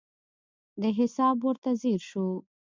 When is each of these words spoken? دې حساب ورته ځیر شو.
دې 0.81 0.89
حساب 0.99 1.37
ورته 1.47 1.69
ځیر 1.81 2.01
شو. 2.09 2.27